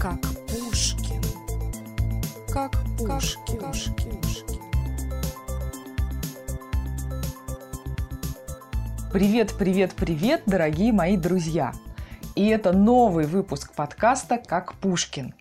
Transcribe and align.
как 0.00 0.18
Пушкин. 0.48 1.20
Как 2.50 2.72
Пушкин. 2.96 3.60
Привет, 9.12 9.52
привет, 9.58 9.92
привет, 9.92 10.42
дорогие 10.46 10.94
мои 10.94 11.18
друзья! 11.18 11.74
И 12.34 12.48
это 12.48 12.72
новый 12.72 13.26
выпуск 13.26 13.74
подкаста 13.74 14.38
«Как 14.38 14.72
Пушкин». 14.76 15.34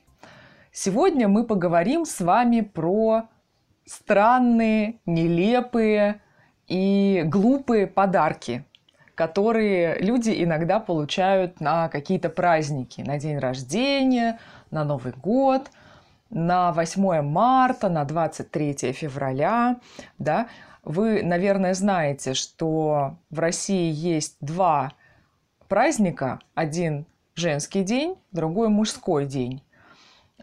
Сегодня 0.73 1.29
мы 1.29 1.45
поговорим 1.45 2.03
с 2.03 2.19
вами 2.19 2.59
про 2.59 3.29
странные, 3.85 4.99
нелепые 5.05 6.21
и 6.67 7.23
глупые 7.25 7.87
подарки, 7.87 8.65
которые 9.19 9.97
люди 9.99 10.33
иногда 10.45 10.79
получают 10.79 11.59
на 11.59 11.89
какие-то 11.89 12.29
праздники, 12.29 13.01
на 13.01 13.19
день 13.19 13.37
рождения, 13.37 14.39
на 14.71 14.85
Новый 14.85 15.11
год, 15.11 15.69
на 16.29 16.71
8 16.71 17.21
марта, 17.23 17.89
на 17.89 18.05
23 18.05 18.93
февраля, 18.93 19.81
да. 20.19 20.47
Вы, 20.83 21.21
наверное, 21.21 21.73
знаете, 21.73 22.33
что 22.33 23.17
в 23.29 23.39
России 23.39 23.91
есть 23.91 24.37
два 24.39 24.93
праздника. 25.67 26.39
Один 26.55 27.05
женский 27.35 27.83
день, 27.83 28.15
другой 28.31 28.69
мужской 28.69 29.25
день. 29.25 29.61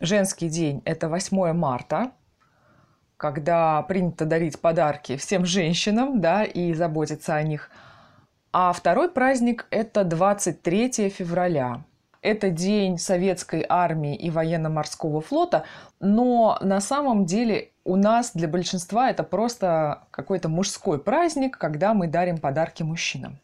Женский 0.03 0.51
день– 0.51 0.83
это 0.85 1.09
8 1.09 1.55
марта, 1.55 2.11
когда 3.17 3.81
принято 3.85 4.27
дарить 4.27 4.61
подарки 4.61 5.17
всем 5.17 5.47
женщинам, 5.47 6.21
да, 6.21 6.45
и 6.45 6.75
заботиться 6.75 7.35
о 7.37 7.43
них. 7.43 7.71
А 8.59 8.73
второй 8.73 9.11
праздник– 9.11 9.67
это 9.71 10.03
23 10.03 11.11
февраля. 11.11 11.85
Это 12.23 12.49
день 12.49 12.97
советской 12.97 13.67
армии 13.69 14.17
и 14.17 14.31
военно-морского 14.31 15.21
флота, 15.21 15.67
но 16.01 16.57
на 16.63 16.81
самом 16.81 17.27
деле 17.27 17.73
у 17.85 17.97
нас 17.97 18.31
для 18.33 18.49
большинства 18.49 19.11
это 19.11 19.25
просто 19.25 20.05
какой-то 20.11 20.49
мужской 20.49 20.99
праздник, 20.99 21.59
когда 21.59 21.93
мы 21.93 22.09
дарим 22.09 22.39
подарки 22.39 22.83
мужчинам. 22.83 23.39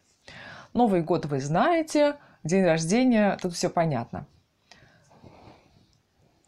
Новый 0.73 1.03
год 1.03 1.27
вы 1.27 1.41
знаете, 1.41 2.15
день 2.43 2.65
рождения, 2.65 3.37
тут 3.39 3.53
все 3.53 3.69
понятно. 3.69 4.25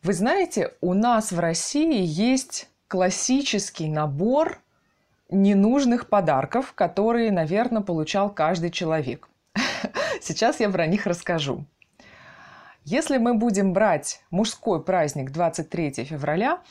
Вы 0.02 0.14
знаете, 0.14 0.74
у 0.82 0.96
нас 0.96 1.32
в 1.32 1.40
России 1.40 2.02
есть 2.04 2.68
классический 2.88 3.90
набор 3.90 4.60
ненужных 5.36 6.10
подарков, 6.10 6.74
которые, 6.74 7.32
наверное, 7.32 7.82
получал 7.82 8.30
каждый 8.30 8.72
человек. 8.72 9.30
Сейчас 10.22 10.60
я 10.60 10.70
про 10.70 10.88
них 10.88 11.06
расскажу. 11.06 11.66
Если 12.84 13.18
мы 13.18 13.34
будем 13.34 13.74
брать 13.74 14.22
мужской 14.30 14.84
праздник 14.84 15.32
23 15.32 16.06
февраля, 16.06 16.62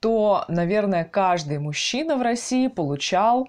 то, 0.00 0.44
наверное, 0.48 1.04
каждый 1.04 1.58
мужчина 1.58 2.16
в 2.16 2.22
России 2.22 2.68
получал 2.68 3.48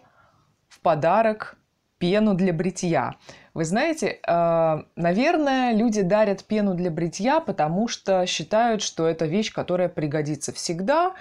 в 0.67 0.79
подарок 0.79 1.57
пену 1.97 2.33
для 2.33 2.53
бритья. 2.53 3.15
Вы 3.53 3.65
знаете, 3.65 4.19
э, 4.27 4.83
наверное, 4.95 5.73
люди 5.73 6.01
дарят 6.01 6.43
пену 6.43 6.73
для 6.73 6.91
бритья, 6.91 7.39
потому 7.39 7.87
что 7.87 8.25
считают, 8.25 8.81
что 8.81 9.07
это 9.07 9.25
вещь, 9.25 9.53
которая 9.53 9.89
пригодится 9.89 10.51
всегда. 10.51 11.13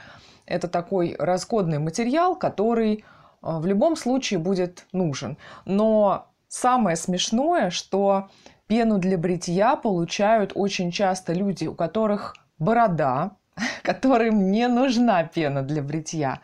Это 0.47 0.69
такой 0.69 1.17
расходный 1.19 1.79
материал, 1.79 2.37
который 2.37 3.05
в 3.53 3.67
любом 3.67 3.97
случае 3.97 4.39
будет 4.39 4.87
нужен. 4.93 5.37
Но 5.65 6.29
самое 6.49 6.97
смешное, 6.97 7.71
что 7.71 8.29
пену 8.67 8.99
для 8.99 9.19
бритья 9.19 9.77
получают 9.77 10.53
очень 10.55 10.91
часто 10.91 11.33
люди, 11.33 11.67
у 11.67 11.75
которых 11.75 12.37
борода, 12.59 13.33
которым 13.83 14.51
не 14.51 14.69
нужна 14.69 15.25
пена 15.25 15.63
для 15.63 15.83
бритья. 15.83 16.41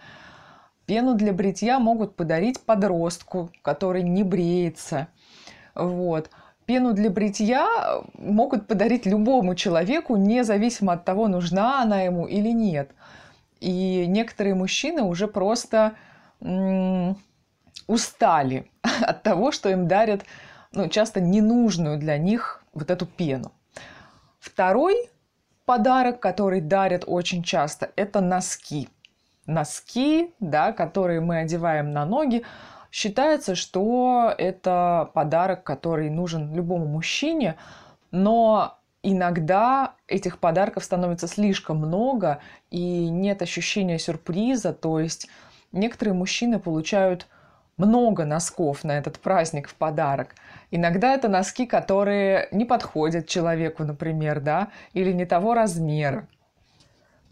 Пену 0.86 1.14
для 1.14 1.32
бритья 1.32 1.78
могут 1.78 2.16
подарить 2.16 2.60
подростку, 2.60 3.50
который 3.62 4.02
не 4.02 4.22
бреется– 4.22 5.08
вот. 5.74 6.30
Пену 6.66 6.92
для 6.92 7.10
бритья 7.10 7.66
могут 8.14 8.66
подарить 8.66 9.06
любому 9.06 9.54
человеку, 9.54 10.16
независимо 10.16 10.92
от 10.92 11.04
того, 11.04 11.26
нужна 11.26 11.82
она 11.82 12.02
ему 12.02 12.26
или 12.26 12.50
нет. 12.50 12.90
И 13.60 14.06
некоторые 14.06 14.54
мужчины 14.54 15.02
уже 15.02 15.26
просто 15.26 15.94
устали 17.86 18.70
от 19.02 19.22
того, 19.22 19.52
что 19.52 19.68
им 19.68 19.88
дарят 19.88 20.22
ну, 20.72 20.88
часто 20.88 21.20
ненужную 21.20 21.98
для 21.98 22.18
них 22.18 22.62
вот 22.72 22.90
эту 22.90 23.06
пену. 23.06 23.52
Второй 24.38 25.10
подарок, 25.64 26.20
который 26.20 26.60
дарят 26.60 27.04
очень 27.06 27.42
часто, 27.42 27.90
это 27.96 28.20
носки. 28.20 28.88
Носки, 29.46 30.32
да, 30.40 30.72
которые 30.72 31.20
мы 31.20 31.38
одеваем 31.38 31.92
на 31.92 32.06
ноги, 32.06 32.44
Считается, 32.90 33.54
что 33.54 34.34
это 34.36 35.10
подарок, 35.14 35.62
который 35.62 36.10
нужен 36.10 36.52
любому 36.54 36.86
мужчине, 36.86 37.56
но 38.10 38.78
иногда 39.02 39.94
этих 40.08 40.38
подарков 40.38 40.84
становится 40.84 41.28
слишком 41.28 41.76
много, 41.76 42.40
и 42.70 43.08
нет 43.08 43.42
ощущения 43.42 43.98
сюрприза, 43.98 44.72
то 44.72 44.98
есть 44.98 45.28
некоторые 45.72 46.14
мужчины 46.14 46.58
получают 46.58 47.26
много 47.76 48.24
носков 48.24 48.84
на 48.84 48.92
этот 48.92 49.18
праздник 49.18 49.68
в 49.68 49.74
подарок. 49.74 50.34
Иногда 50.70 51.14
это 51.14 51.28
носки, 51.28 51.66
которые 51.66 52.48
не 52.52 52.64
подходят 52.64 53.26
человеку, 53.26 53.84
например, 53.84 54.40
да, 54.40 54.68
или 54.92 55.12
не 55.12 55.24
того 55.24 55.54
размера. 55.54 56.26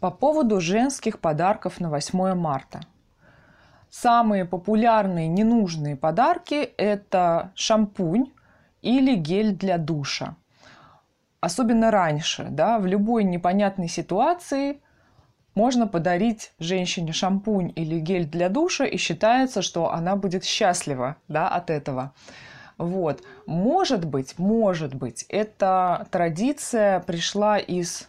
По 0.00 0.10
поводу 0.10 0.60
женских 0.60 1.18
подарков 1.18 1.80
на 1.80 1.90
8 1.90 2.34
марта– 2.34 2.80
Самые 3.90 4.44
популярные 4.44 5.28
ненужные 5.28 5.96
подарки– 5.96 6.54
это 6.76 7.52
шампунь 7.54 8.32
или 8.82 9.14
гель 9.14 9.54
для 9.54 9.78
душа. 9.78 10.36
Особенно 11.40 11.90
раньше, 11.90 12.48
да, 12.50 12.78
в 12.78 12.86
любой 12.86 13.24
непонятной 13.24 13.88
ситуации 13.88 14.82
можно 15.58 15.88
подарить 15.88 16.52
женщине 16.60 17.12
шампунь 17.12 17.72
или 17.74 17.98
гель 17.98 18.26
для 18.26 18.48
душа, 18.48 18.84
и 18.86 18.96
считается, 18.96 19.60
что 19.60 19.92
она 19.92 20.14
будет 20.14 20.44
счастлива 20.44 21.16
да, 21.26 21.48
от 21.48 21.68
этого. 21.68 22.12
Вот. 22.78 23.24
Может 23.44 24.04
быть, 24.04 24.38
может 24.38 24.94
быть, 24.94 25.24
эта 25.28 26.06
традиция 26.12 27.00
пришла 27.00 27.58
из 27.58 28.08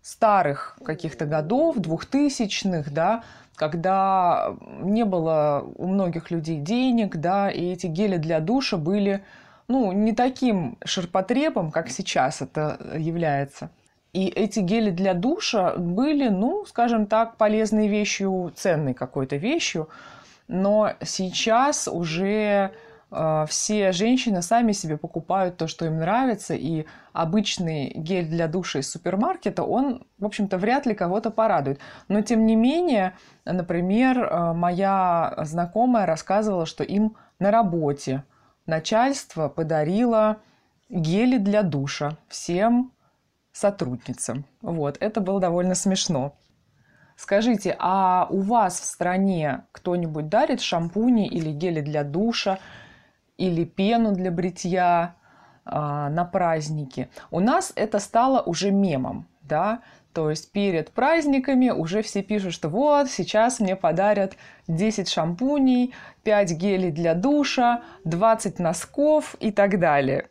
старых 0.00 0.78
каких-то 0.82 1.26
годов, 1.26 1.76
двухтысячных, 1.76 2.90
да, 2.90 3.24
когда 3.56 4.54
не 4.80 5.04
было 5.04 5.70
у 5.76 5.88
многих 5.88 6.30
людей 6.30 6.60
денег, 6.60 7.16
да, 7.16 7.50
и 7.50 7.72
эти 7.74 7.88
гели 7.88 8.16
для 8.16 8.40
душа 8.40 8.78
были, 8.78 9.22
ну, 9.68 9.92
не 9.92 10.14
таким 10.14 10.78
ширпотребом, 10.82 11.70
как 11.70 11.90
сейчас 11.90 12.40
это 12.40 12.78
является. 12.96 13.68
И 14.16 14.28
эти 14.28 14.60
гели 14.60 14.90
для 14.90 15.12
душа 15.12 15.74
были, 15.76 16.28
ну, 16.30 16.64
скажем 16.64 17.04
так, 17.06 17.36
полезной 17.36 17.86
вещью, 17.86 18.50
ценной 18.56 18.94
какой-то 18.94 19.36
вещью, 19.36 19.90
но 20.48 20.92
сейчас 21.04 21.86
уже 21.86 22.72
э, 23.10 23.44
все 23.46 23.92
женщины 23.92 24.40
сами 24.40 24.72
себе 24.72 24.96
покупают 24.96 25.58
то, 25.58 25.66
что 25.66 25.84
им 25.84 25.98
нравится, 25.98 26.54
и 26.54 26.86
обычный 27.12 27.92
гель 27.94 28.24
для 28.26 28.48
душа 28.48 28.78
из 28.78 28.90
супермаркета, 28.90 29.64
он, 29.64 30.06
в 30.18 30.24
общем-то, 30.24 30.56
вряд 30.56 30.86
ли 30.86 30.94
кого-то 30.94 31.30
порадует. 31.30 31.78
Но, 32.08 32.22
тем 32.22 32.46
не 32.46 32.56
менее, 32.56 33.12
например, 33.44 34.18
э, 34.18 34.52
моя 34.54 35.34
знакомая 35.42 36.06
рассказывала, 36.06 36.64
что 36.64 36.82
им 36.82 37.16
на 37.38 37.50
работе 37.50 38.24
начальство 38.64 39.50
подарило 39.50 40.38
гели 40.88 41.36
для 41.36 41.62
душа 41.62 42.16
всем 42.28 42.92
сотрудницам. 43.56 44.44
Вот, 44.62 44.96
это 45.00 45.20
было 45.20 45.40
довольно 45.40 45.74
смешно. 45.74 46.36
Скажите, 47.16 47.74
а 47.78 48.26
у 48.30 48.40
вас 48.40 48.78
в 48.78 48.84
стране 48.84 49.64
кто-нибудь 49.72 50.28
дарит 50.28 50.60
шампуни 50.60 51.26
или 51.26 51.50
гели 51.50 51.80
для 51.80 52.04
душа, 52.04 52.58
или 53.38 53.64
пену 53.64 54.12
для 54.12 54.30
бритья? 54.30 55.14
А, 55.68 56.08
на 56.10 56.24
праздники. 56.24 57.08
У 57.32 57.40
нас 57.40 57.72
это 57.74 57.98
стало 57.98 58.40
уже 58.40 58.70
мемом, 58.70 59.26
да, 59.42 59.80
то 60.12 60.30
есть 60.30 60.52
перед 60.52 60.92
праздниками 60.92 61.70
уже 61.70 62.02
все 62.02 62.22
пишут, 62.22 62.52
что 62.52 62.68
вот 62.68 63.10
сейчас 63.10 63.58
мне 63.58 63.74
подарят 63.74 64.36
10 64.68 65.08
шампуней, 65.08 65.92
5 66.22 66.52
гелей 66.52 66.92
для 66.92 67.14
душа, 67.14 67.82
20 68.04 68.60
носков 68.60 69.34
и 69.40 69.50
так 69.50 69.80
далее. 69.80 70.28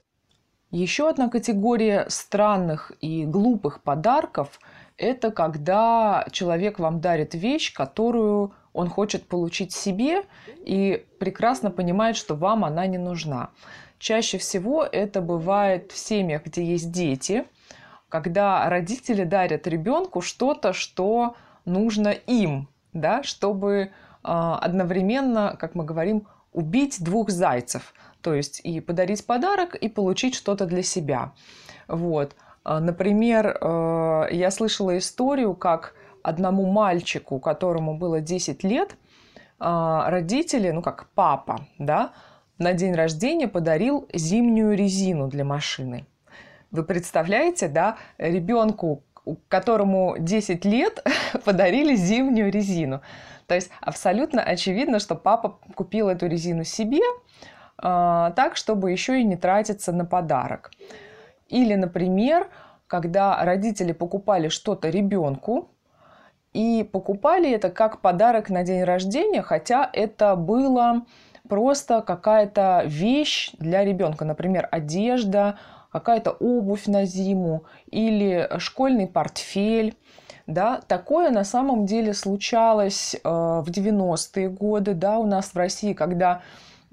Еще 0.76 1.08
одна 1.08 1.30
категория 1.30 2.06
странных 2.10 2.92
и 3.00 3.24
глупых 3.24 3.82
подарков– 3.82 4.60
это 4.98 5.32
когда 5.32 6.28
человек 6.32 6.80
вам 6.80 7.00
дарит 7.00 7.34
вещь, 7.34 7.74
которую 7.74 8.52
он 8.74 8.90
хочет 8.90 9.26
получить 9.26 9.72
себе 9.72 10.24
и 10.66 11.06
прекрасно 11.18 11.72
понимает, 11.72 12.18
что 12.18 12.36
вам 12.36 12.66
она 12.66 12.88
не 12.88 12.98
нужна. 12.98 13.52
Чаще 14.00 14.38
всего 14.38 14.84
это 14.84 15.22
бывает 15.22 15.94
в 15.94 15.98
семьях, 15.98 16.44
где 16.44 16.66
есть 16.66 16.92
дети, 16.92 17.46
когда 18.10 18.68
родители 18.68 19.24
дарят 19.24 19.68
ребенку 19.68 20.20
что-то, 20.20 20.74
что 20.74 21.38
нужно 21.64 22.10
им, 22.10 22.68
да, 22.92 23.24
чтобы 23.24 23.92
а, 24.24 24.60
одновременно, 24.60 25.56
как 25.58 25.74
мы 25.74 25.86
говорим, 25.86 26.28
убить 26.52 27.02
двух 27.02 27.30
зайцев, 27.30 27.94
то 28.26 28.34
есть 28.34 28.60
и 28.64 28.82
подарить 28.82 29.24
подарок, 29.24 29.76
и 29.76 29.88
получить 29.88 30.34
что-то 30.34 30.66
для 30.66 30.82
себя. 30.82 31.34
Вот. 31.88 32.36
А, 32.64 32.80
например, 32.80 33.56
э, 33.62 34.30
я 34.32 34.50
слышала 34.50 34.98
историю, 34.98 35.54
как 35.54 35.94
одному 36.24 36.66
мальчику, 36.66 37.40
которому 37.40 37.96
было 38.00 38.22
10 38.22 38.64
лет, 38.64 38.98
а, 39.60 40.10
родители, 40.10 40.72
ну 40.72 40.82
как 40.82 41.08
папа, 41.14 41.68
да, 41.78 42.14
на 42.58 42.74
день 42.74 42.96
рождения 42.96 43.48
подарил 43.48 44.08
зимнюю 44.12 44.76
резину 44.76 45.28
для 45.28 45.46
машины. 45.46 46.08
Вы 46.72 46.84
представляете, 46.84 47.68
да, 47.68 47.98
ребенку, 48.18 49.04
которому 49.48 50.16
10 50.18 50.66
лет, 50.66 51.06
подарили 51.46 51.96
зимнюю 51.96 52.52
резину. 52.52 53.02
То 53.46 53.54
есть 53.54 53.70
абсолютно 53.82 54.42
очевидно, 54.42 54.98
что 54.98 55.14
папа 55.14 55.60
купил 55.76 56.10
эту 56.10 56.26
резину 56.26 56.64
себе, 56.64 57.02
так, 57.78 58.56
чтобы 58.56 58.92
еще 58.92 59.20
и 59.20 59.24
не 59.24 59.36
тратиться 59.36 59.92
на 59.92 60.06
подарок. 60.06 60.72
Или, 61.50 61.76
например, 61.76 62.48
когда 62.88 63.44
родители 63.44 63.92
покупали 63.92 64.48
что-то 64.48 64.90
ребенку, 64.90 65.70
и 66.56 66.88
покупали 66.90 67.52
это 67.52 67.70
как 67.70 68.00
подарок 68.00 68.50
на 68.50 68.64
день 68.64 68.86
рождения, 68.86 69.42
хотя 69.42 69.90
это 69.92 70.38
было 70.38 71.02
просто 71.50 72.02
какая-то 72.02 72.84
вещь 72.86 73.52
для 73.60 73.84
ребенка, 73.84 74.24
например, 74.24 74.70
одежда, 74.72 75.60
какая-то 75.92 76.32
обувь 76.32 76.88
на 76.88 77.04
зиму 77.04 77.66
или 77.92 78.50
школьный 78.58 79.06
портфель. 79.06 79.98
Да, 80.48 80.80
такое 80.88 81.30
на 81.30 81.44
самом 81.44 81.86
деле 81.86 82.14
случалось 82.14 83.16
э, 83.16 83.20
в 83.24 83.66
90-е 83.68 84.48
годы, 84.50 84.94
да, 84.94 85.18
у 85.18 85.26
нас 85.26 85.48
в 85.54 85.58
России, 85.58 85.94
когда 85.94 86.42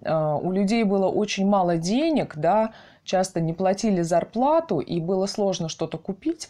у 0.04 0.52
людей 0.52 0.84
было 0.84 1.08
очень 1.08 1.46
мало 1.46 1.76
денег, 1.76 2.36
да, 2.36 2.72
часто 3.04 3.40
не 3.40 3.52
платили 3.52 4.02
зарплату 4.02 4.80
и 4.80 5.00
было 5.00 5.26
сложно 5.26 5.68
что-то 5.68 5.98
купить, 5.98 6.48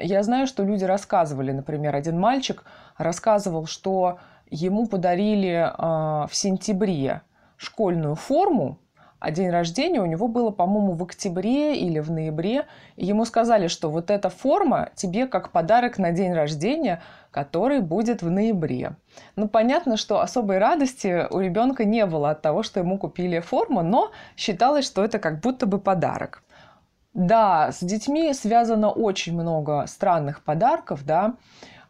я 0.00 0.22
знаю, 0.22 0.46
что 0.46 0.62
люди 0.62 0.84
рассказывали, 0.84 1.52
например, 1.52 1.94
один 1.94 2.18
мальчик 2.18 2.64
рассказывал, 2.96 3.66
что 3.66 4.18
ему 4.50 4.86
подарили 4.86 5.66
э, 5.66 6.26
в 6.26 6.30
сентябре 6.32 7.22
школьную 7.56 8.14
форму, 8.14 8.78
а 9.24 9.30
день 9.30 9.48
рождения 9.48 10.02
у 10.02 10.06
него 10.06 10.28
было, 10.28 10.50
по-моему, 10.50 10.92
в 10.92 11.02
октябре 11.02 11.78
или 11.78 11.98
в 11.98 12.10
ноябре. 12.10 12.66
И 12.96 13.06
ему 13.06 13.24
сказали, 13.24 13.68
что 13.68 13.90
вот 13.90 14.10
эта 14.10 14.28
форма 14.28 14.90
тебе 14.94 15.26
как 15.26 15.50
подарок 15.50 15.96
на 15.96 16.12
день 16.12 16.34
рождения, 16.34 17.00
который 17.30 17.80
будет 17.80 18.20
в 18.20 18.30
ноябре. 18.30 18.96
Ну, 19.34 19.48
понятно, 19.48 19.96
что 19.96 20.20
особой 20.20 20.58
радости 20.58 21.26
у 21.30 21.40
ребенка 21.40 21.86
не 21.86 22.04
было 22.04 22.30
от 22.30 22.42
того, 22.42 22.62
что 22.62 22.80
ему 22.80 22.98
купили 22.98 23.38
форму, 23.40 23.82
но 23.82 24.10
считалось, 24.36 24.84
что 24.84 25.02
это 25.02 25.18
как 25.18 25.40
будто 25.40 25.64
бы 25.64 25.78
подарок. 25.78 26.42
Да, 27.14 27.72
с 27.72 27.82
детьми 27.82 28.34
связано 28.34 28.90
очень 28.90 29.32
много 29.32 29.86
странных 29.86 30.42
подарков, 30.42 31.06
да, 31.06 31.36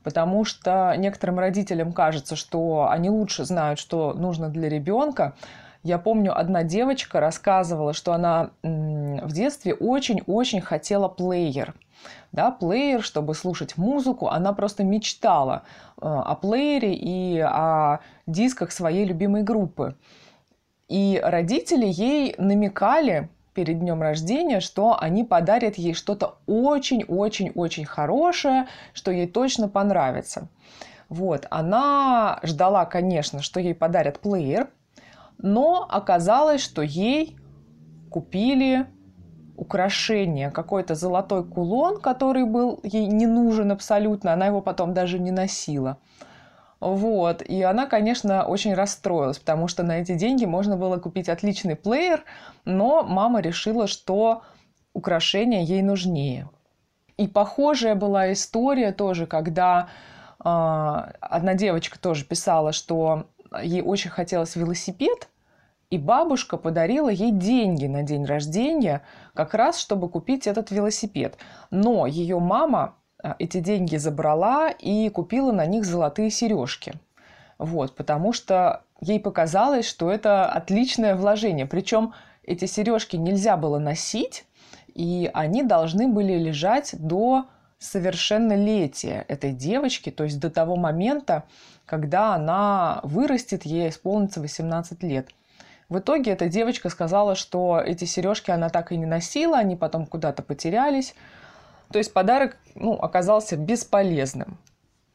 потому 0.04 0.44
что 0.44 0.94
некоторым 0.96 1.40
родителям 1.40 1.92
кажется, 1.92 2.36
что 2.36 2.88
они 2.88 3.10
лучше 3.10 3.44
знают, 3.44 3.80
что 3.80 4.12
нужно 4.12 4.50
для 4.50 4.68
ребенка. 4.68 5.34
Я 5.84 5.98
помню, 5.98 6.36
одна 6.36 6.62
девочка 6.64 7.20
рассказывала, 7.20 7.92
что 7.92 8.12
она 8.12 8.50
в 8.62 9.32
детстве 9.32 9.74
очень-очень 9.74 10.60
хотела 10.60 11.08
плеер. 11.08 11.74
Да, 12.32 12.50
плеер, 12.50 13.02
чтобы 13.02 13.34
слушать 13.34 13.76
музыку, 13.76 14.28
она 14.28 14.52
просто 14.52 14.82
мечтала 14.82 15.62
э, 15.96 16.06
о 16.06 16.34
плеере 16.34 16.94
и 16.94 17.38
о 17.38 18.00
дисках 18.26 18.72
своей 18.72 19.04
любимой 19.04 19.42
группы. 19.42 19.94
И 20.88 21.20
родители 21.22 21.86
ей 21.86 22.34
намекали, 22.38 23.28
перед 23.54 23.78
днем 23.78 24.02
рождения, 24.02 24.60
что 24.60 24.98
они 25.00 25.24
подарят 25.24 25.76
ей 25.76 25.94
что-то 25.94 26.38
очень-очень-очень 26.46 27.84
хорошее, 27.84 28.66
что 28.92 29.10
ей 29.12 29.28
точно 29.28 29.68
понравится. 29.68 30.48
Вот, 31.08 31.46
она 31.50 32.40
ждала, 32.42 32.84
конечно, 32.84 33.42
что 33.42 33.60
ей 33.60 33.74
подарят 33.74 34.18
плеер, 34.18 34.68
но 35.38 35.86
оказалось, 35.90 36.60
что 36.60 36.82
ей 36.82 37.36
купили 38.10 38.86
украшение, 39.56 40.50
какой-то 40.50 40.94
золотой 40.94 41.44
кулон, 41.44 42.00
который 42.00 42.44
был 42.44 42.80
ей 42.82 43.06
не 43.06 43.26
нужен 43.26 43.70
абсолютно, 43.70 44.32
она 44.32 44.46
его 44.46 44.60
потом 44.60 44.94
даже 44.94 45.18
не 45.18 45.30
носила. 45.30 45.98
Вот. 46.80 47.40
И 47.40 47.62
она, 47.62 47.86
конечно, 47.86 48.44
очень 48.44 48.74
расстроилась, 48.74 49.38
потому 49.38 49.68
что 49.68 49.82
на 49.82 50.00
эти 50.00 50.14
деньги 50.14 50.44
можно 50.44 50.76
было 50.76 50.98
купить 50.98 51.28
отличный 51.28 51.76
плеер, 51.76 52.24
но 52.64 53.02
мама 53.02 53.40
решила, 53.40 53.86
что 53.86 54.42
украшения 54.92 55.62
ей 55.62 55.82
нужнее. 55.82 56.50
И 57.16 57.28
похожая 57.28 57.94
была 57.94 58.32
история 58.32 58.92
тоже, 58.92 59.26
когда 59.26 59.88
э, 60.44 60.44
одна 60.44 61.54
девочка 61.54 61.98
тоже 61.98 62.24
писала, 62.24 62.72
что 62.72 63.28
ей 63.62 63.82
очень 63.82 64.10
хотелось 64.10 64.56
велосипед, 64.56 65.28
и 65.90 65.98
бабушка 65.98 66.56
подарила 66.56 67.08
ей 67.08 67.30
деньги 67.30 67.86
на 67.86 68.02
день 68.02 68.24
рождения, 68.24 69.02
как 69.34 69.54
раз 69.54 69.78
чтобы 69.78 70.08
купить 70.08 70.46
этот 70.46 70.70
велосипед. 70.70 71.36
Но 71.70 72.06
ее 72.06 72.38
мама 72.40 72.96
а, 73.22 73.36
эти 73.38 73.60
деньги 73.60 73.96
забрала 73.96 74.70
и 74.70 75.08
купила 75.08 75.52
на 75.52 75.66
них 75.66 75.84
золотые 75.84 76.30
сережки. 76.30 76.94
Вот, 77.58 77.94
потому 77.94 78.32
что 78.32 78.82
ей 79.00 79.20
показалось, 79.20 79.86
что 79.86 80.10
это 80.10 80.46
отличное 80.46 81.14
вложение. 81.14 81.66
Причем 81.66 82.12
эти 82.42 82.64
сережки 82.66 83.16
нельзя 83.16 83.56
было 83.56 83.78
носить, 83.78 84.44
и 84.88 85.30
они 85.32 85.62
должны 85.62 86.08
были 86.08 86.34
лежать 86.34 86.94
до 86.98 87.46
совершеннолетия 87.78 89.24
этой 89.28 89.52
девочки, 89.52 90.10
то 90.10 90.24
есть 90.24 90.40
до 90.40 90.50
того 90.50 90.76
момента, 90.76 91.44
когда 91.86 92.34
она 92.34 93.00
вырастет, 93.02 93.64
ей 93.64 93.90
исполнится 93.90 94.40
18 94.40 95.02
лет. 95.02 95.28
В 95.88 95.98
итоге 95.98 96.32
эта 96.32 96.48
девочка 96.48 96.88
сказала, 96.88 97.34
что 97.34 97.80
эти 97.84 98.04
сережки 98.04 98.50
она 98.50 98.70
так 98.70 98.92
и 98.92 98.96
не 98.96 99.06
носила, 99.06 99.58
они 99.58 99.76
потом 99.76 100.06
куда-то 100.06 100.42
потерялись. 100.42 101.14
То 101.92 101.98
есть 101.98 102.12
подарок 102.12 102.56
ну, 102.74 102.94
оказался 102.94 103.56
бесполезным. 103.56 104.58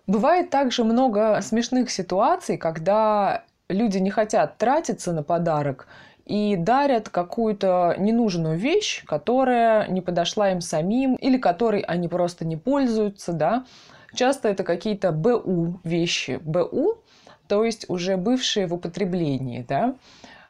Бывает 0.06 0.50
также 0.50 0.84
много 0.84 1.42
смешных 1.42 1.90
ситуаций, 1.90 2.58
когда 2.58 3.44
люди 3.68 3.98
не 3.98 4.10
хотят 4.10 4.58
тратиться 4.58 5.12
на 5.12 5.24
подарок 5.24 5.88
и 6.30 6.56
дарят 6.56 7.10
какую-то 7.10 7.96
ненужную 7.98 8.56
вещь, 8.56 9.04
которая 9.06 9.88
не 9.88 10.00
подошла 10.00 10.52
им 10.52 10.62
самим 10.62 11.16
или 11.16 11.40
которой 11.40 11.82
они 11.82 12.08
просто 12.08 12.46
не 12.46 12.56
пользуются, 12.56 13.34
да. 13.34 13.66
Часто 14.14 14.48
это 14.48 14.64
какие-то 14.64 15.12
БУ 15.12 15.80
вещи. 15.84 16.40
БУ, 16.44 17.00
то 17.48 17.66
есть 17.66 17.90
уже 17.90 18.16
бывшие 18.16 18.68
в 18.68 18.76
употреблении, 18.76 19.66
да. 19.68 19.96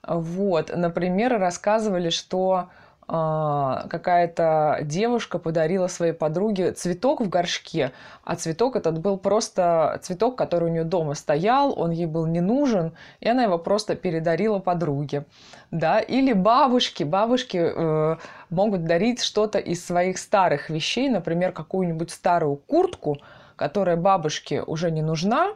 Вот, 0.06 0.70
например, 0.76 1.40
рассказывали, 1.40 2.10
что 2.10 2.68
какая-то 3.10 4.80
девушка 4.84 5.40
подарила 5.40 5.88
своей 5.88 6.14
подруге 6.14 6.74
цветок 6.74 7.22
в 7.22 7.30
горшке, 7.30 7.92
а 8.24 8.36
цветок 8.36 8.76
этот 8.76 9.00
был 9.00 9.18
просто 9.18 10.00
цветок, 10.04 10.36
который 10.36 10.66
у 10.66 10.72
нее 10.72 10.84
дома 10.84 11.16
стоял, 11.16 11.74
он 11.76 11.90
ей 11.90 12.06
был 12.06 12.28
не 12.28 12.40
нужен, 12.40 12.92
и 13.20 13.28
она 13.28 13.46
его 13.46 13.58
просто 13.58 13.96
передарила 13.96 14.60
подруге. 14.60 15.26
Да? 15.72 16.00
Или 16.00 16.34
бабушки. 16.34 17.04
Бабушки 17.04 17.58
э, 17.58 18.18
могут 18.52 18.86
дарить 18.86 19.24
что-то 19.24 19.58
из 19.58 19.84
своих 19.84 20.20
старых 20.20 20.70
вещей, 20.70 21.10
например, 21.10 21.52
какую-нибудь 21.52 22.12
старую 22.12 22.58
куртку, 22.58 23.18
которая 23.56 23.96
бабушке 23.96 24.62
уже 24.62 24.92
не 24.92 25.02
нужна, 25.02 25.54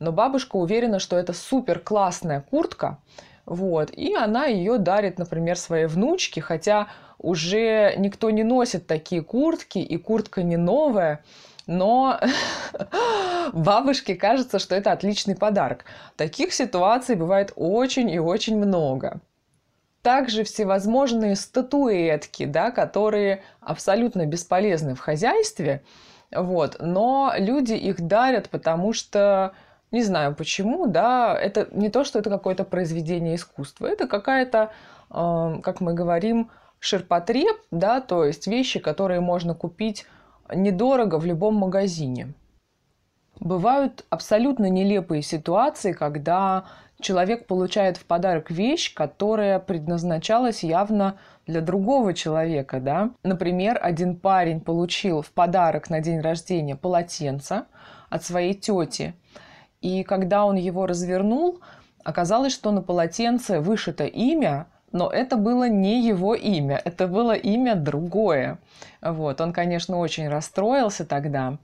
но 0.00 0.10
бабушка 0.10 0.56
уверена, 0.56 0.98
что 0.98 1.16
это 1.16 1.32
супер 1.32 1.78
классная 1.78 2.40
куртка, 2.40 2.98
вот. 3.46 3.90
И 3.92 4.14
она 4.14 4.46
ее 4.46 4.78
дарит, 4.78 5.18
например, 5.18 5.56
своей 5.56 5.86
внучке, 5.86 6.40
хотя 6.40 6.88
уже 7.18 7.94
никто 7.96 8.30
не 8.30 8.42
носит 8.42 8.86
такие 8.86 9.22
куртки, 9.22 9.78
и 9.78 9.96
куртка 9.96 10.42
не 10.42 10.56
новая, 10.56 11.24
но 11.66 12.20
бабушке 13.52 14.16
кажется, 14.16 14.58
что 14.58 14.74
это 14.74 14.92
отличный 14.92 15.36
подарок. 15.36 15.84
Таких 16.16 16.52
ситуаций 16.52 17.14
бывает 17.14 17.52
очень 17.56 18.10
и 18.10 18.18
очень 18.18 18.58
много. 18.58 19.20
Также 20.02 20.44
всевозможные 20.44 21.34
статуэтки, 21.34 22.44
да, 22.44 22.70
которые 22.70 23.42
абсолютно 23.60 24.26
бесполезны 24.26 24.94
в 24.94 25.00
хозяйстве, 25.00 25.82
вот, 26.32 26.76
но 26.80 27.32
люди 27.36 27.72
их 27.72 28.00
дарят, 28.00 28.50
потому 28.50 28.92
что 28.92 29.52
не 29.92 30.02
знаю 30.02 30.34
почему, 30.34 30.86
да, 30.86 31.36
это 31.38 31.68
не 31.72 31.88
то, 31.90 32.04
что 32.04 32.18
это 32.18 32.30
какое-то 32.30 32.64
произведение 32.64 33.36
искусства, 33.36 33.86
это 33.86 34.06
какая-то, 34.06 34.70
э, 35.10 35.60
как 35.62 35.80
мы 35.80 35.94
говорим, 35.94 36.50
ширпотреб, 36.78 37.56
да, 37.70 38.00
то 38.00 38.24
есть 38.24 38.46
вещи, 38.46 38.80
которые 38.80 39.20
можно 39.20 39.54
купить 39.54 40.06
недорого 40.54 41.18
в 41.18 41.24
любом 41.24 41.54
магазине. 41.54 42.34
Бывают 43.40 44.04
абсолютно 44.08 44.70
нелепые 44.70 45.22
ситуации, 45.22 45.92
когда 45.92 46.64
человек 47.00 47.46
получает 47.46 47.96
в 47.96 48.06
подарок 48.06 48.50
вещь, 48.50 48.94
которая 48.94 49.58
предназначалась 49.58 50.62
явно 50.62 51.18
для 51.46 51.60
другого 51.60 52.14
человека, 52.14 52.80
да. 52.80 53.10
Например, 53.22 53.78
один 53.80 54.16
парень 54.16 54.60
получил 54.60 55.22
в 55.22 55.30
подарок 55.32 55.90
на 55.90 56.00
день 56.00 56.20
рождения 56.20 56.76
полотенце 56.76 57.64
от 58.08 58.24
своей 58.24 58.54
тети, 58.54 59.14
и 59.86 60.02
когда 60.02 60.44
он 60.44 60.56
его 60.56 60.86
развернул, 60.86 61.60
оказалось, 62.02 62.52
что 62.52 62.72
на 62.72 62.82
полотенце 62.82 63.60
вышито 63.60 64.04
имя, 64.04 64.66
но 64.90 65.08
это 65.08 65.36
было 65.36 65.68
не 65.68 66.04
его 66.04 66.34
имя, 66.34 66.80
это 66.84 67.06
было 67.06 67.36
имя 67.36 67.76
другое. 67.76 68.58
Вот, 69.00 69.40
он, 69.40 69.52
конечно, 69.52 69.98
очень 69.98 70.28
расстроился 70.28 71.06
тогда. 71.06 71.58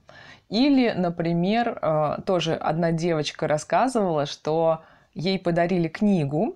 Или, 0.47 0.93
например, 0.95 1.77
э, 1.81 2.21
тоже 2.25 2.53
одна 2.53 2.93
девочка 2.93 3.45
рассказывала, 3.45 4.25
что 4.25 4.83
ей 5.13 5.37
подарили 5.37 5.89
книгу, 5.89 6.55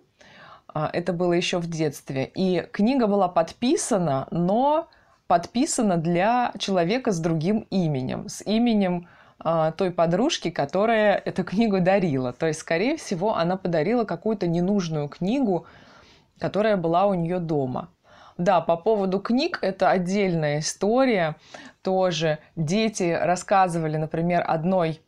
а, 0.73 0.89
это 0.93 1.11
было 1.11 1.33
еще 1.33 1.57
в 1.57 1.69
детстве, 1.69 2.31
и 2.33 2.65
книга 2.71 3.07
была 3.07 3.27
подписана, 3.27 4.27
но 4.31 4.87
подписана 5.27 5.97
для 5.97 6.53
человека 6.59 7.11
с 7.11 7.19
другим 7.19 7.67
именем, 7.71 8.29
с 8.29 8.41
именем 8.45 9.09
той 9.39 9.91
подружки, 9.91 10.49
которая 10.49 11.15
эту 11.15 11.43
книгу 11.43 11.79
дарила. 11.79 12.33
То 12.33 12.47
есть, 12.47 12.59
скорее 12.59 12.97
всего, 12.97 13.35
она 13.35 13.55
подарила 13.55 14.03
какую-то 14.03 14.47
ненужную 14.47 15.07
книгу, 15.09 15.65
которая 16.39 16.77
была 16.77 17.05
у 17.05 17.13
нее 17.13 17.39
дома. 17.39 17.89
Да, 18.37 18.61
по 18.61 18.77
поводу 18.77 19.19
книг 19.19 19.59
это 19.61 19.89
отдельная 19.89 20.59
история. 20.59 21.35
Тоже 21.81 22.39
дети 22.55 23.17
рассказывали, 23.19 23.97
например, 23.97 24.43
одной 24.45 25.01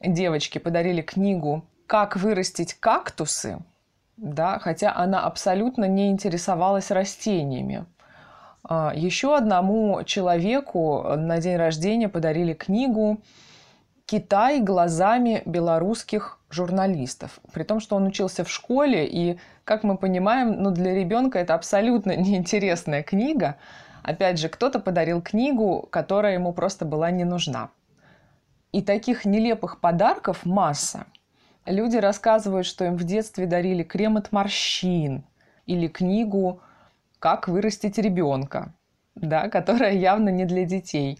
девочке 0.00 0.60
подарили 0.60 1.00
книгу 1.00 1.64
«Как 1.86 2.16
вырастить 2.16 2.74
кактусы», 2.74 3.58
да, 4.16 4.58
хотя 4.58 4.94
она 4.94 5.24
абсолютно 5.24 5.86
не 5.86 6.10
интересовалась 6.10 6.90
растениями. 6.90 7.86
А, 8.62 8.92
Еще 8.94 9.36
одному 9.36 10.02
человеку 10.04 11.02
на 11.16 11.38
день 11.38 11.56
рождения 11.56 12.08
подарили 12.08 12.52
книгу 12.52 13.18
«Китай 14.06 14.60
глазами 14.60 15.42
белорусских 15.46 16.38
журналистов». 16.50 17.40
При 17.52 17.62
том, 17.62 17.80
что 17.80 17.96
он 17.96 18.06
учился 18.06 18.44
в 18.44 18.50
школе, 18.50 19.06
и, 19.06 19.38
как 19.64 19.82
мы 19.82 19.96
понимаем, 19.96 20.62
ну, 20.62 20.70
для 20.70 20.94
ребенка 20.94 21.38
это 21.38 21.54
абсолютно 21.54 22.14
неинтересная 22.16 23.02
книга. 23.02 23.56
Опять 24.02 24.38
же, 24.38 24.50
кто-то 24.50 24.78
подарил 24.78 25.22
книгу, 25.22 25.88
которая 25.90 26.34
ему 26.34 26.52
просто 26.52 26.84
была 26.84 27.10
не 27.10 27.24
нужна. 27.24 27.70
И 28.72 28.82
таких 28.82 29.24
нелепых 29.24 29.80
подарков 29.80 30.44
масса. 30.44 31.06
Люди 31.64 31.96
рассказывают, 31.96 32.66
что 32.66 32.84
им 32.84 32.96
в 32.96 33.04
детстве 33.04 33.46
дарили 33.46 33.82
крем 33.82 34.18
от 34.18 34.32
морщин 34.32 35.24
или 35.64 35.88
книгу 35.88 36.60
«Как 37.18 37.48
вырастить 37.48 37.96
ребенка», 37.96 38.74
да, 39.14 39.48
которая 39.48 39.92
явно 39.92 40.28
не 40.28 40.44
для 40.44 40.66
детей 40.66 41.18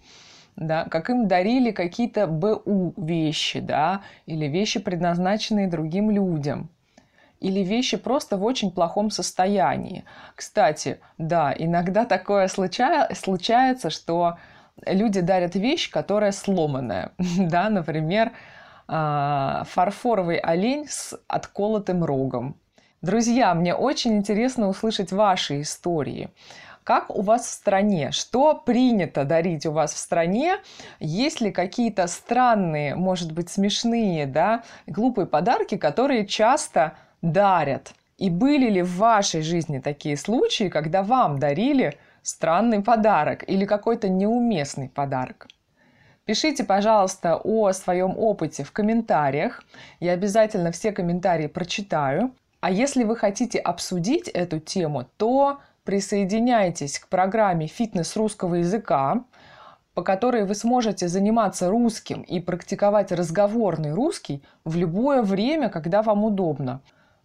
да, 0.56 0.84
как 0.84 1.10
им 1.10 1.28
дарили 1.28 1.70
какие-то 1.70 2.26
БУ 2.26 2.94
вещи, 2.96 3.60
да, 3.60 4.02
или 4.26 4.46
вещи, 4.46 4.80
предназначенные 4.80 5.68
другим 5.68 6.10
людям, 6.10 6.68
или 7.40 7.60
вещи 7.60 7.96
просто 7.96 8.36
в 8.36 8.44
очень 8.44 8.70
плохом 8.70 9.10
состоянии. 9.10 10.04
Кстати, 10.34 10.98
да, 11.18 11.54
иногда 11.56 12.04
такое 12.04 12.48
случая, 12.48 13.08
случается, 13.14 13.90
что 13.90 14.38
люди 14.86 15.20
дарят 15.20 15.54
вещь, 15.54 15.90
которая 15.90 16.32
сломанная, 16.32 17.12
да, 17.38 17.68
например, 17.68 18.32
а, 18.86 19.64
фарфоровый 19.68 20.36
олень 20.36 20.86
с 20.88 21.18
отколотым 21.26 22.04
рогом. 22.04 22.56
Друзья, 23.02 23.54
мне 23.54 23.74
очень 23.74 24.16
интересно 24.16 24.68
услышать 24.68 25.12
ваши 25.12 25.60
истории. 25.60 26.30
Как 26.84 27.08
у 27.08 27.22
вас 27.22 27.46
в 27.46 27.50
стране? 27.50 28.10
Что 28.12 28.54
принято 28.54 29.24
дарить 29.24 29.64
у 29.64 29.72
вас 29.72 29.94
в 29.94 29.96
стране? 29.96 30.58
Есть 31.00 31.40
ли 31.40 31.50
какие-то 31.50 32.06
странные, 32.06 32.94
может 32.94 33.32
быть, 33.32 33.48
смешные, 33.48 34.26
да, 34.26 34.62
глупые 34.86 35.26
подарки, 35.26 35.78
которые 35.78 36.26
часто 36.26 36.92
дарят? 37.22 37.94
И 38.18 38.28
были 38.28 38.68
ли 38.68 38.82
в 38.82 38.98
вашей 38.98 39.40
жизни 39.40 39.78
такие 39.78 40.18
случаи, 40.18 40.68
когда 40.68 41.02
вам 41.02 41.38
дарили 41.38 41.98
странный 42.22 42.82
подарок 42.82 43.48
или 43.48 43.64
какой-то 43.64 44.10
неуместный 44.10 44.90
подарок? 44.90 45.48
Пишите, 46.26 46.64
пожалуйста, 46.64 47.36
о 47.42 47.72
своем 47.72 48.18
опыте 48.18 48.62
в 48.62 48.72
комментариях. 48.72 49.62
Я 50.00 50.12
обязательно 50.12 50.70
все 50.70 50.92
комментарии 50.92 51.46
прочитаю. 51.46 52.34
А 52.60 52.70
если 52.70 53.04
вы 53.04 53.16
хотите 53.16 53.58
обсудить 53.58 54.28
эту 54.28 54.58
тему, 54.58 55.06
то 55.16 55.60
присоединяйтесь 55.84 56.98
к 56.98 57.08
программе 57.08 57.66
«Фитнес 57.66 58.16
русского 58.16 58.56
языка», 58.56 59.24
по 59.94 60.02
которой 60.02 60.44
вы 60.44 60.54
сможете 60.54 61.06
заниматься 61.06 61.70
русским 61.70 62.22
и 62.22 62.40
практиковать 62.40 63.12
разговорный 63.12 63.94
русский 63.94 64.42
в 64.64 64.76
любое 64.76 65.22
время, 65.22 65.68
когда 65.68 66.02
вам 66.02 66.24
удобно. 66.24 66.80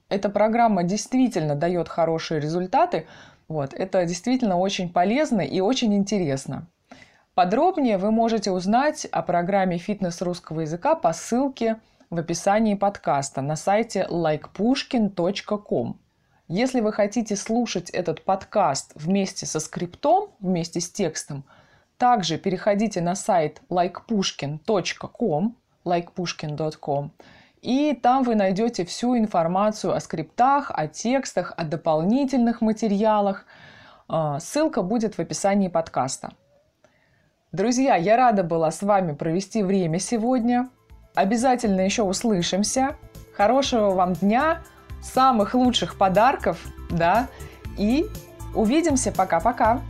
Эта 0.08 0.30
программа 0.30 0.84
действительно 0.84 1.56
дает 1.56 1.90
хорошие 1.90 2.40
результаты. 2.40 3.08
Вот, 3.48 3.74
это 3.74 4.06
действительно 4.06 4.60
очень 4.60 4.90
полезно 4.92 5.42
и 5.42 5.60
очень 5.62 5.96
интересно. 5.96 6.68
Подробнее 7.34 7.98
вы 7.98 8.12
можете 8.12 8.52
узнать 8.52 9.06
о 9.06 9.24
программе 9.24 9.78
«Фитнес 9.78 10.22
русского 10.22 10.62
языка» 10.62 10.94
по 10.94 11.14
ссылке 11.14 11.80
в 12.10 12.20
описании 12.20 12.76
подкаста 12.76 13.42
на 13.42 13.56
сайте 13.56 14.06
likepushkin.com. 14.10 16.00
Если 16.52 16.80
вы 16.82 16.92
хотите 16.92 17.36
слушать 17.36 17.92
этот 17.92 18.24
подкаст 18.24 18.94
вместе 18.96 19.46
со 19.46 19.60
скриптом, 19.60 20.32
вместе 20.40 20.82
с 20.82 20.90
текстом, 20.90 21.44
также 22.00 22.40
переходите 22.40 23.02
на 23.02 23.14
сайт 23.14 23.62
likepushkin.com, 23.70 25.56
likepushkin.com, 25.86 27.12
и 27.62 27.94
там 27.94 28.24
вы 28.24 28.34
найдете 28.34 28.84
всю 28.84 29.16
информацию 29.16 29.94
о 29.94 30.00
скриптах, 30.00 30.72
о 30.74 30.88
текстах, 30.88 31.54
о 31.56 31.66
дополнительных 31.66 32.62
материалах. 32.62 33.46
А, 34.08 34.40
ссылка 34.40 34.82
будет 34.82 35.16
в 35.16 35.20
описании 35.20 35.68
подкаста. 35.68 36.32
Друзья, 37.52 37.96
я 37.96 38.18
рада 38.18 38.44
была 38.44 38.72
с 38.72 38.82
вами 38.82 39.14
провести 39.14 39.62
время 39.62 40.00
сегодня. 40.00 40.68
Обязательно 41.14 41.82
еще 41.82 42.02
услышимся. 42.02 42.96
Хорошего 43.36 43.92
вам 43.92 44.14
дня! 44.14 44.64
Самых 45.02 45.54
лучших 45.54 45.96
подарков, 45.96 46.58
да, 46.90 47.28
и 47.78 48.06
увидимся. 48.54 49.12
Пока-пока. 49.12 49.82